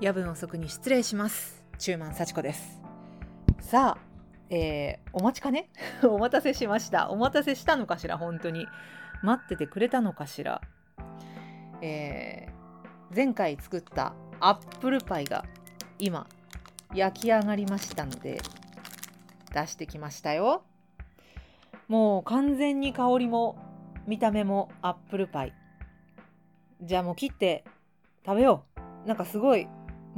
[0.00, 1.64] 夜分遅くに失礼します。
[1.78, 2.80] 中満幸子です。
[3.58, 3.98] さあ、
[4.48, 5.70] えー、お待ちかね？
[6.06, 7.10] お待たせしました。
[7.10, 8.16] お待たせしたのかしら？
[8.16, 8.66] 本当に。
[9.22, 10.60] 待っててくれたのかしら？
[11.82, 15.44] えー、前回作ったアップルパイが
[15.98, 16.28] 今
[16.94, 18.40] 焼き上がりましたので
[19.52, 20.62] 出してきましたよ。
[21.88, 23.56] もう完全に香りも
[24.06, 25.54] 見た目もアップルパイ。
[26.82, 27.64] じゃあもう切って
[28.24, 28.62] 食べよ
[29.04, 29.08] う。
[29.08, 29.66] なんかすごい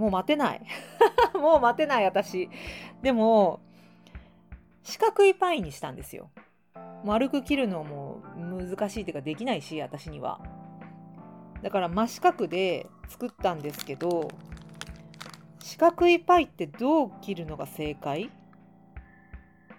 [0.00, 0.62] もう待てない。
[1.38, 2.48] もう待てない私。
[3.02, 3.60] でも
[4.82, 6.30] 四角いパイにしたんですよ。
[7.04, 10.40] 丸く切るのも難しいっていうかできないし私には。
[11.62, 14.30] だから真四角で作ったんですけど
[15.62, 18.30] 四角いパイってどう切るのが正解？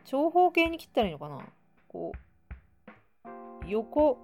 [0.06, 1.40] 長方形に切ったらいいのかな？
[1.88, 2.12] こ
[3.26, 3.30] う
[3.68, 4.20] 横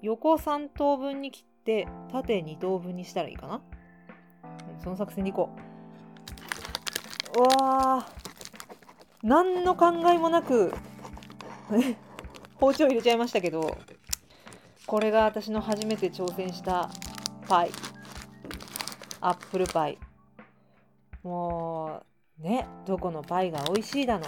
[0.00, 3.60] 横3等分に切って縦2等分にしたらいいかな？
[4.82, 5.50] その作戦でいこ
[7.36, 7.38] う。
[7.38, 8.06] うわ
[9.22, 10.72] 何の考えもなく
[12.56, 13.78] 包丁入れちゃいましたけど
[14.86, 16.90] これが私の初めて挑戦した
[17.46, 17.70] パイ。
[19.20, 19.98] アップルパイ。
[21.22, 22.02] も
[22.40, 24.26] うねどこのパイが美味しいだの。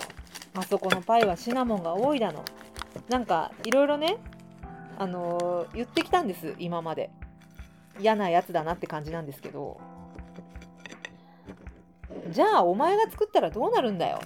[0.55, 2.45] あそこのパイはシナモンが多いだの。
[3.09, 4.19] なんかいろいろね
[4.99, 7.11] あのー、言ってきたんです今まで。
[7.99, 9.81] 嫌なやつだなって感じなんですけど。
[12.31, 14.21] じゃあお前が作ったらどうなるんだよ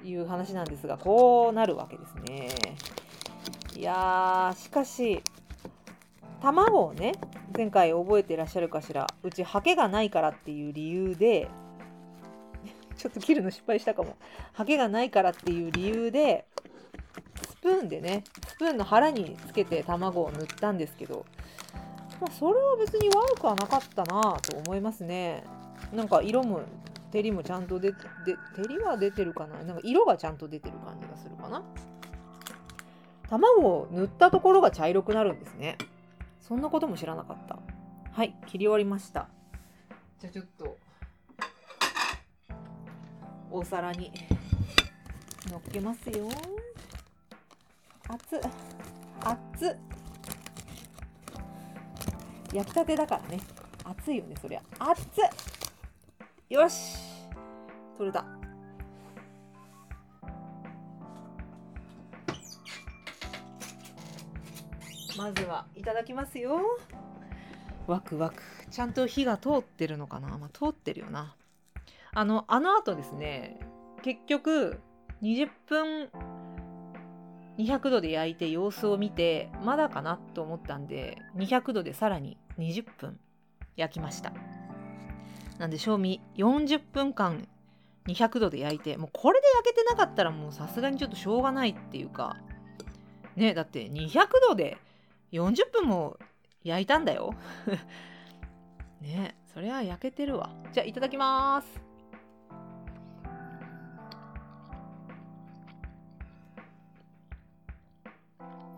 [0.00, 2.48] という話なんですがこうなるわけですね。
[3.76, 5.22] いやしかし
[6.40, 7.12] 卵をね
[7.56, 11.48] 前回覚えてらっしゃるかしらうちハケがないからっていう理由で
[12.96, 14.16] ちょっと切るの失敗したかも。
[14.52, 16.46] ハケがないからっていう理由で
[17.48, 21.26] スプーンでねスプーンの腹につけて卵を塗ったんですけど、
[22.20, 25.44] まあ、それは別に悪くはなかったなと思いますね。
[25.92, 26.62] なんか色も
[27.12, 27.98] 照りもちゃんと出て
[28.56, 29.62] 照りは出てるかな？
[29.64, 31.62] なんか色がちゃんと出てる感じがするかな？
[33.28, 35.78] 卵を塗ったところが茶色くなるんですね。
[36.40, 37.58] そんなことも知らなかった。
[38.12, 39.28] はい切り終わりました。
[40.18, 40.76] じゃあちょっと
[43.50, 44.12] お皿に
[45.50, 46.28] のっけますよ。
[48.08, 48.40] 熱っ
[49.24, 49.76] 熱っ。
[52.52, 53.40] 焼きたてだからね。
[53.84, 54.62] 熱いよねそりゃ。
[54.78, 55.06] 熱っ。
[56.50, 56.98] よし。
[57.96, 58.24] 取れた。
[65.16, 66.60] まずはいただきますよ。
[67.86, 68.42] ワクワク。
[68.68, 71.36] ちゃんと火が通ってるのかな、まあ、通ってるよな。
[72.12, 73.60] あのあの後ですね
[74.02, 74.80] 結局
[75.22, 76.10] 20分
[77.58, 83.20] 200度で焼いて様子を見てまだかなと思ったんで200度でさらに20分
[83.76, 84.32] 焼きました。
[85.60, 87.46] なんで賞味40分間
[88.06, 92.38] 200度で焼いてもうこれで焼けてなかったらもうさすがにちょっとしょうがないっていうか
[93.36, 94.78] ねだって200度で
[95.32, 96.16] 40分も
[96.64, 97.34] 焼いたんだよ。
[99.02, 100.50] ねそりゃ焼けてるわ。
[100.72, 101.80] じゃあいただきます。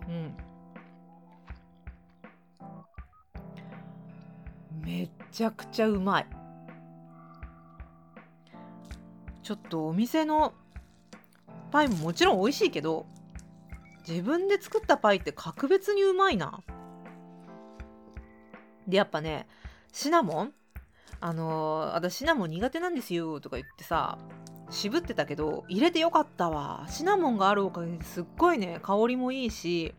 [0.08, 0.36] うん。
[4.84, 6.41] めちゃくちゃうまい。
[9.42, 10.52] ちょっとお店の
[11.70, 13.06] パイももちろん美味しいけど
[14.06, 16.60] 自分で作ったパイって格別にうまいな。
[18.86, 19.46] でやっぱね
[19.92, 20.52] シナモン
[21.20, 24.18] あのー、私シナモン苦手なんですよとか言ってさ
[24.70, 26.86] 渋ってたけど入れてよかったわ。
[26.88, 29.94] シナモンがあるおかげですっごいね香りもいいし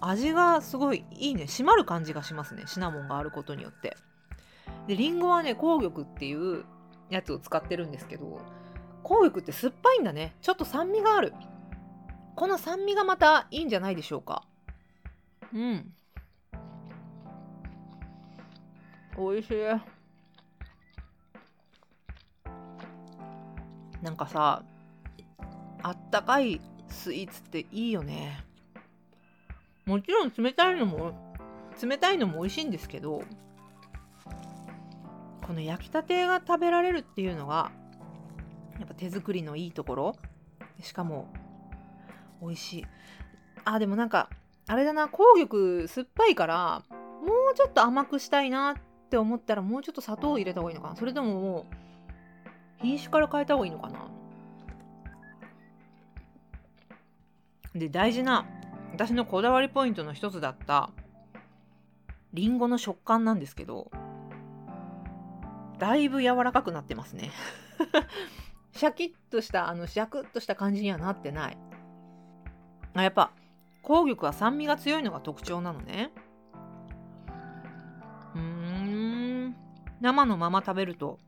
[0.00, 1.44] 味がすごいいいね。
[1.44, 3.96] 締まる感じがしますねシナモンがあることによって。
[4.86, 6.64] でりんごはね紅玉っていう
[7.12, 8.40] やつを使ってるんですけど
[9.04, 10.36] 紅玉って酸っぱいんだね。
[10.40, 11.34] ちょっと酸味がある。
[12.36, 14.44] この酸味がまたいいんじゃないでしょうか。
[15.52, 15.92] うん。
[19.16, 19.56] 美味しい。
[24.02, 24.64] なんかさ
[25.82, 28.44] あったかいスイーツっていいよね。
[29.84, 31.34] もちろん冷たいのも
[31.82, 33.22] 冷たいのも美味しいんですけど
[35.46, 37.72] この焼きたてが食べられるっていうのが
[38.78, 40.16] やっぱ手作りのいいところ。
[40.80, 41.32] しかも
[42.40, 42.86] 美味しい。
[43.64, 44.28] あでもなんか
[44.66, 48.74] あれだな紅玉酸っぱいからもうちょっと甘くしたいなっ
[49.10, 50.96] て思ったらもうちょっと砂糖を入れた方がいいのかな。
[50.96, 51.74] それとももう
[52.80, 54.08] 品種から変えた方がいいのかな。
[57.74, 58.46] で大事な
[58.92, 60.90] 私のこだわりポイントの一つだった
[62.34, 63.90] りんごの食感なんですけど
[65.82, 67.32] だいぶ柔らかくなってますね。
[68.70, 71.58] シャキッとしたあのシャクッとした感じにはなってない。
[72.94, 73.32] あやっぱ
[73.82, 76.12] 紅玉は酸味が強いのが特徴なのね。
[78.36, 79.56] うん。
[80.00, 81.18] 生のまま食べると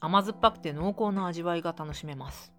[0.00, 2.52] 甘酸っぱくて濃厚な味わいが楽しめます。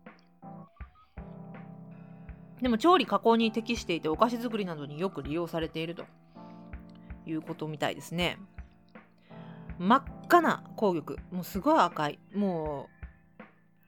[2.62, 6.04] でも調理加工に適していてお菓子作りなどによく利用されていると
[7.26, 8.38] いうことみたいですね。
[9.84, 11.18] 真っ赤な紅玉。
[11.30, 12.18] もうすごい赤い。
[12.34, 12.88] も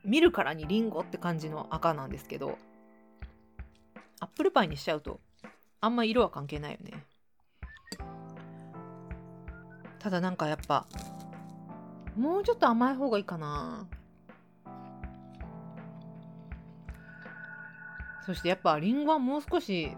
[0.03, 2.57] う見るからにリンゴって感じの赤なんですけど。
[4.19, 5.19] アップルパイにしちゃうと
[5.81, 7.05] あんま色は関係ないよね。
[9.99, 10.85] ただなんかやっぱ
[12.17, 13.87] もうちょっと甘い方がいいかな。
[18.25, 19.95] そしてやっぱりんごはもう少し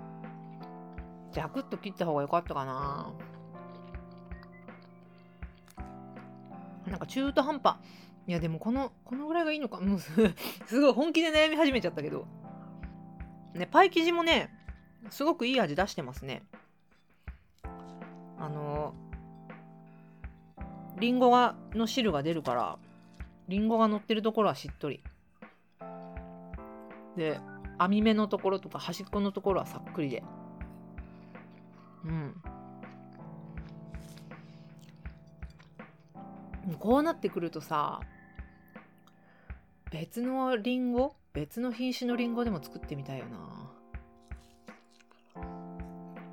[1.31, 3.13] ザクッと切った方が良かったかな。
[6.87, 7.75] なんか中途半端。
[8.27, 9.79] いやでもこのこのぐらいがいいのか？
[9.79, 9.99] もう
[10.67, 12.27] すごい本気で悩み始めちゃったけど。
[13.53, 14.53] ねパイ生地もね
[15.09, 16.43] すごくいい味出してますね。
[18.39, 18.93] あの
[20.99, 22.77] りんごがの汁が出るから
[23.47, 25.03] りんごが乗ってるところはしっとり。
[27.15, 27.39] で
[27.79, 30.23] 網目のところとか端っこのところはさっくりで。
[32.05, 32.41] うん。
[36.75, 38.01] こうなってくるとさ
[39.91, 43.37] 別のりんご別の品種のりんごでも作ってみたいよな。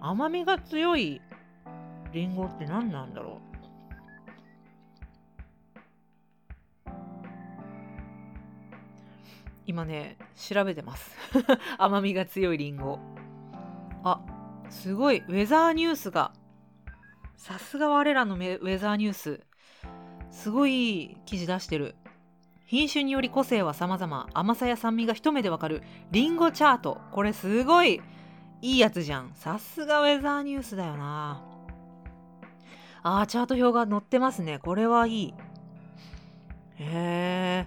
[0.01, 1.23] 甘みが強い
[2.13, 3.41] りんごって何なんだろ
[6.87, 6.91] う？
[9.67, 11.17] 今ね調べてます。
[11.79, 12.99] 甘みが強いりんご
[14.03, 14.21] あ
[14.69, 15.19] すごい。
[15.19, 16.33] ウェザーニュースが。
[17.37, 19.41] さすが我らのウェザーニュース。
[20.35, 21.95] すごい記事出してる。
[22.67, 24.29] 品種により個性は様々。
[24.35, 25.83] 甘さや酸味が一目でわかる。
[26.11, 27.01] りんごチャート。
[27.13, 28.03] これすごい
[28.61, 29.31] いいやつじゃん。
[29.35, 31.43] さすがウェザーニュースだよな。
[33.05, 34.59] あーチャート表が載ってますね。
[34.59, 35.35] これはいい。
[36.77, 37.67] へ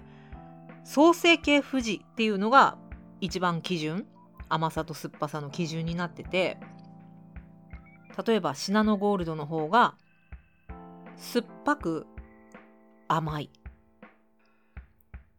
[0.84, 2.76] 創成系富士っていうのが
[3.20, 4.06] 一番基準。
[4.50, 6.58] 甘さと酸っぱさの基準になってて。
[8.26, 9.94] 例えばシナノゴールドの方が
[11.16, 12.06] 酸っぱく
[13.08, 13.50] 甘い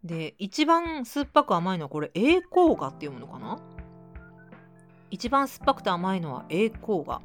[0.03, 3.59] で一番酸っぱく甘いのはこれ栄光画っていうものかな？
[5.11, 7.21] 一番酸っぱくて甘いのは栄光画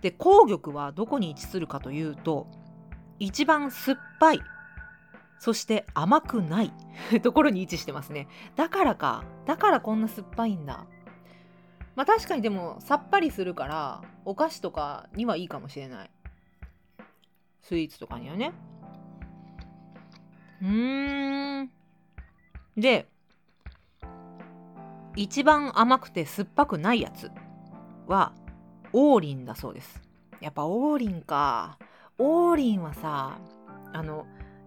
[0.00, 2.46] で紅玉はどこに位置するかというと
[3.18, 4.40] 一番酸っぱい
[5.38, 6.72] そして甘くない
[7.22, 8.28] ところに位置してますね。
[8.54, 9.24] だからか。
[9.44, 10.86] だからこんな酸っぱいんだ。
[11.96, 16.10] まあ確かにでもさっぱりするからお菓子とかにはいいかもしれない。
[17.60, 18.52] スイーツとかにはね。
[20.62, 21.70] うん。
[22.76, 23.08] で、
[25.16, 27.30] 一番甘くて酸っぱくないやつ
[28.06, 28.32] は
[28.92, 30.00] 王林だそうです。
[30.40, 31.78] やっぱ王林か。
[32.18, 33.38] 王林はさ、
[33.92, 34.26] あの、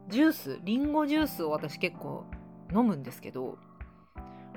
[0.10, 2.26] ジュースりんごジュースを私結構
[2.72, 3.58] 飲むんですけど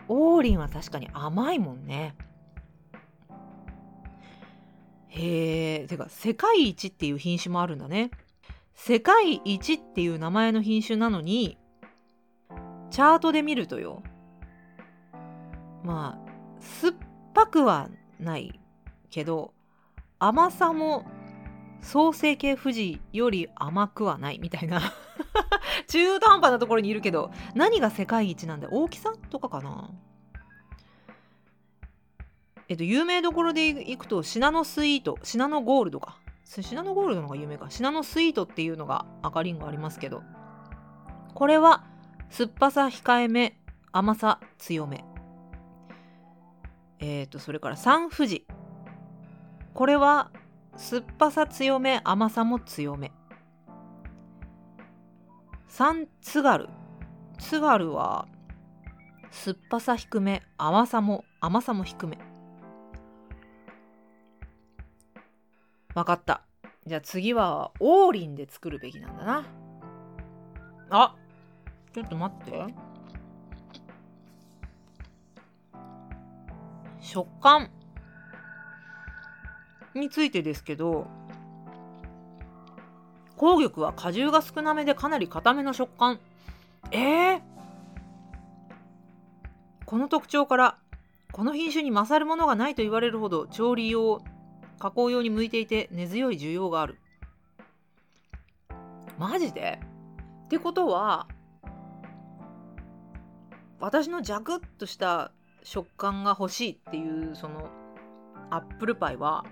[0.08, 2.14] 王林は確かに甘いもんね
[5.08, 8.10] へえてか世界一っていう品種もあるんだね
[8.80, 11.58] 世界一っていう名前の品種なのに
[12.90, 14.04] チャートで見るとよ。
[15.82, 16.94] まあ酸っ
[17.34, 18.60] ぱくはない
[19.10, 19.52] けど
[20.20, 21.04] 甘さも
[21.82, 24.80] 創成系富士より甘くはないみたいな。
[25.88, 29.90] 中途半端なところにいるけど何が世界一なんだ大きさとかかな。
[32.68, 36.20] えっと有名どころでいくとシナノスイートシナノゴールドか。
[36.48, 37.68] シナノゴールドの方が有名か。
[37.68, 40.22] シナノスイートっていうのが赤リンゴありますけど。
[41.34, 41.84] これは
[42.30, 43.60] 酸っぱさ控えめ
[43.92, 45.04] 甘さ強め。
[47.00, 48.46] えっ、ー、とそれからサンフジ。
[49.74, 50.30] これは
[50.76, 53.12] 酸っぱさ強め甘さも強め。
[55.68, 56.68] 3津軽
[57.38, 58.26] 津軽は
[59.30, 62.18] 酸っぱさ低め甘さも甘さも低め。
[65.94, 66.42] 分かった。
[66.86, 69.44] じゃあ次は王林で作るべきなんだな。
[70.90, 71.14] あ
[71.92, 72.64] ちょっと待って。
[77.00, 77.70] 食感。
[79.94, 81.06] についてですけど
[83.36, 86.20] 紅玉は果汁が少なめでかなり固めの食感。
[86.90, 87.40] えー、
[89.84, 90.78] この特徴から
[91.32, 94.22] この品種に勝るものがないと言われるほど調理用
[94.78, 96.98] 加工用に向いていて根強い需要がある。
[99.18, 99.80] マジで？
[100.46, 101.26] ってことは
[103.80, 105.32] 私のジャクッとした
[105.62, 107.68] 食感が欲しいっていうその
[108.50, 109.44] アップルパイは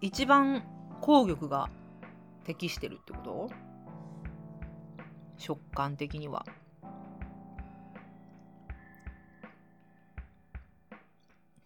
[0.00, 0.64] 一番
[1.00, 1.70] 紅玉が
[2.44, 3.50] 適してるってこと？
[5.36, 6.44] 食感的には。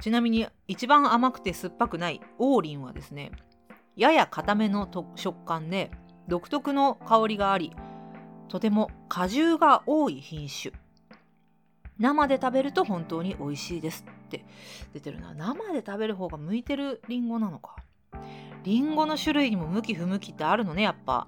[0.04, 3.32] ちなみに一番甘くて酸っぱくない王林はですね
[3.96, 5.90] やや固めの食感で
[6.28, 7.72] 独特の香りがあり
[8.50, 10.74] とても果汁が多い品種。
[11.98, 14.44] 生で食べると本当に美味しいですって
[14.92, 15.32] 出てるな。
[15.32, 17.76] 生で食べる方が向いてるりんごなのか。
[18.62, 21.26] りんごの種類にも向き不向きってあるのねやっぱ。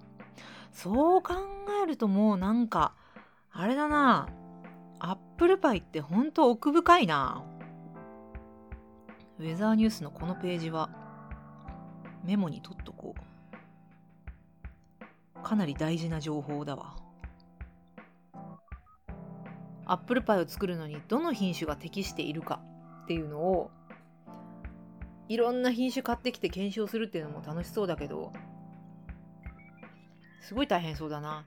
[0.71, 1.33] そう考
[1.83, 2.93] えるともうなんか
[3.51, 4.29] あれだな。
[4.99, 7.43] アップルパイって本当奥深いな。
[9.39, 10.89] ウェザーニュースのこのページは
[12.25, 13.21] メモに取っとこう。
[15.43, 16.97] かなり大事な情報だわ。
[19.85, 22.61] アップルパイを作るのにどの品種が適しているか
[23.05, 23.71] っていうのを
[25.29, 28.33] いろんな品種買ってきて検証するっていうのも楽しそうだけど
[30.41, 31.45] すごい大変そうだな。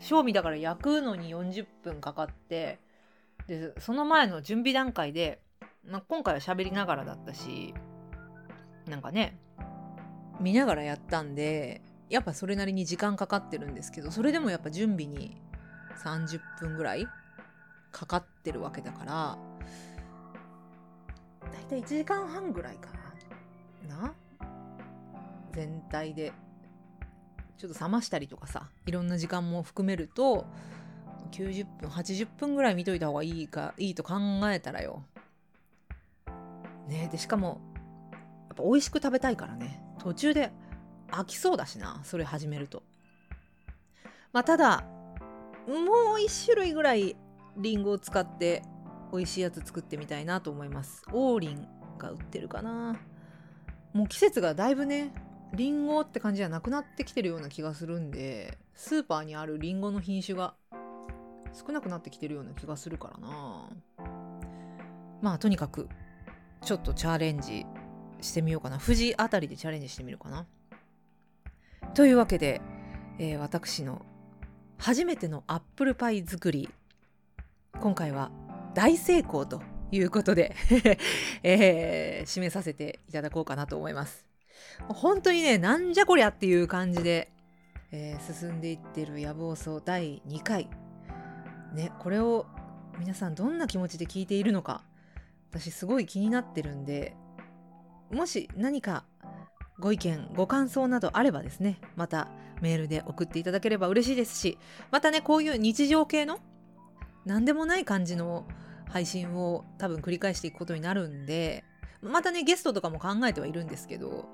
[0.00, 2.80] 賞味だから焼くのに40分かかって
[3.46, 5.40] でその前の準備段階で
[5.88, 7.74] まあ、今回は喋りながらだったし
[8.88, 9.38] なんかね。
[10.40, 15.40] 見ながらやったんでやっぱそれなりに時間かかってるんですけどそれでもやっぱ準備に
[16.04, 17.08] 30分ぐらい
[17.90, 19.38] かかってるわけだから
[21.52, 22.90] だいたい1時間半ぐらいか
[23.88, 24.02] な。
[24.02, 24.14] な
[25.52, 26.32] 全体で
[27.56, 30.44] ちょっと冷ましたりとかさいろんな時間も含めると
[31.32, 34.14] 90分80分ぐらい見といた方がいいかいいと考
[34.50, 35.02] えたらよ。
[36.86, 37.08] ね。
[37.10, 37.60] でしかも
[38.12, 39.82] やっぱ美味しく食べたいからね。
[39.98, 40.52] 途中で
[41.08, 42.82] 飽きそうだしなそれ始めると。
[44.32, 44.84] まあただ
[45.66, 47.16] もう一種類ぐらい
[47.56, 48.62] りんごを使って
[49.12, 51.02] 美味しいやつ作ってみたいなと思います。
[51.12, 51.56] 王林
[51.98, 52.96] が売ってるかな。
[53.92, 55.12] もう季節がだいぶね
[55.54, 60.54] りんごって感じじゃなくなってきてるような気がするんでスーパーにあるりんごの品種が
[61.54, 63.70] 少なくなってきてるような気がするからな。
[65.22, 65.88] まあとにかく
[66.62, 67.66] ちょっとチャレンジ
[68.20, 68.78] してみようかな。
[68.78, 70.46] 富士あたりでチャレンジしてみるかな。
[71.94, 72.60] というわけで、
[73.18, 74.04] えー、私の
[74.78, 76.68] 初めてのアップルパイ作り
[77.80, 78.30] 今回は
[78.74, 80.54] 大成功ということで
[81.42, 84.26] えー、締めさせていただこうかなと思います。
[84.88, 87.30] 本当にねなんじゃこりゃっていう感じで、
[87.92, 90.68] えー、進んでいってる野望層第2回。
[91.72, 92.46] ねこれを
[92.98, 94.82] 皆さんどんな気持ちで聞いているのか
[95.50, 97.14] 私すごい気になってるんで
[98.10, 99.04] もし何か
[99.78, 102.28] ご意見ご感想などあればですねまた
[102.60, 104.58] メールで送っていただければ嬉しいですし
[104.90, 106.38] またねこういう日常系の
[107.24, 108.46] 何でもない感じの
[108.88, 111.64] 配信を多分繰り返していくことになるんで
[112.00, 114.28] またねゲストとかも考えてはいるんですけど、